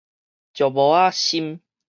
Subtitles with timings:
[0.03, 0.03] 石
[0.67, 1.61] 磨仔心